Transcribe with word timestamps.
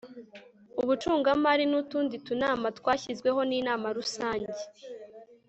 ubucungamari 0.81 1.63
n'utundi 1.71 2.15
tunama 2.25 2.67
twashyizweho 2.77 3.39
n'inama 3.49 3.87
rusange 3.97 4.53